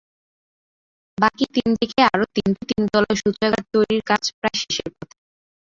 [1.17, 5.15] বাকি তিন দিকে আরও তিনটি তিনতলা শৌচাগার তৈরির কাজ প্রায় শেষের পথে।